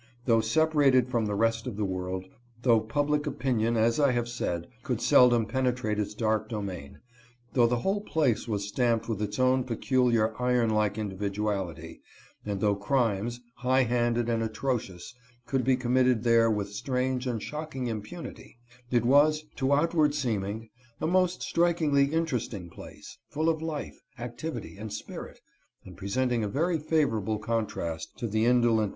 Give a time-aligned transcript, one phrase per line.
[0.25, 2.25] Though separated from the rest of the world,
[2.63, 7.01] though public opinion, as I have said, could seldom penetrate its dark domain,
[7.53, 12.01] though the whole place was stamped with its own peculiar iron like individuality,
[12.43, 15.13] and though crimes, high handed and atro cious,
[15.45, 18.57] could be committed there with strange and shock ing impunity,
[18.89, 24.77] it was, to outward seeming, a most strik ingly interesting place, full of life, activity,
[24.79, 25.39] and spirit,
[25.85, 28.89] and presented a very favorable contrast to the indolent SLOOP SALLY LLOYD.